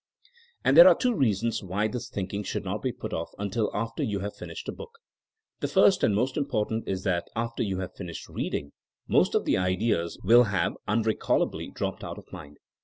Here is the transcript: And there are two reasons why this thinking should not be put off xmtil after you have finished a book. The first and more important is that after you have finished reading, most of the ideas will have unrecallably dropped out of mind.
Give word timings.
And 0.65 0.75
there 0.75 0.87
are 0.87 0.95
two 0.95 1.13
reasons 1.13 1.61
why 1.61 1.87
this 1.87 2.09
thinking 2.09 2.41
should 2.41 2.63
not 2.65 2.81
be 2.81 2.91
put 2.91 3.13
off 3.13 3.29
xmtil 3.37 3.69
after 3.71 4.01
you 4.01 4.21
have 4.21 4.35
finished 4.35 4.67
a 4.67 4.71
book. 4.71 4.97
The 5.59 5.67
first 5.67 6.03
and 6.03 6.15
more 6.15 6.25
important 6.35 6.87
is 6.87 7.03
that 7.03 7.27
after 7.35 7.61
you 7.61 7.77
have 7.81 7.93
finished 7.93 8.27
reading, 8.27 8.71
most 9.07 9.35
of 9.35 9.45
the 9.45 9.57
ideas 9.57 10.17
will 10.23 10.45
have 10.45 10.73
unrecallably 10.87 11.71
dropped 11.71 12.03
out 12.03 12.17
of 12.17 12.25
mind. 12.31 12.57